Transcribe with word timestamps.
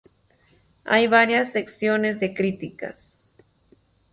Hay 0.83 1.05
varias 1.05 1.51
secciones 1.51 2.19
de 2.19 2.33
críticas. 2.33 3.27